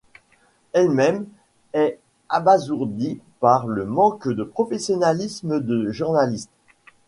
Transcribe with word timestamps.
Elle-même 0.73 1.27
est 1.73 1.99
abasourdie 2.27 3.19
par 3.39 3.67
le 3.67 3.85
manque 3.85 4.27
de 4.29 4.43
professionnalisme 4.43 5.59
du 5.61 5.93
journaliste. 5.93 6.49